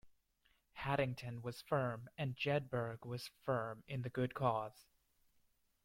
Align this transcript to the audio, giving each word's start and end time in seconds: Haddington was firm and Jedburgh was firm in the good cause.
Haddington 0.73 1.43
was 1.43 1.61
firm 1.61 2.09
and 2.17 2.35
Jedburgh 2.35 3.05
was 3.05 3.29
firm 3.43 3.83
in 3.87 4.01
the 4.01 4.09
good 4.09 4.33
cause. 4.33 4.87